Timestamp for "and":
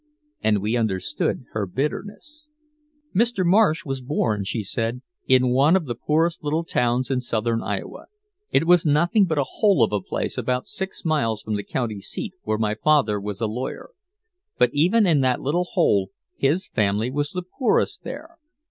0.41-0.63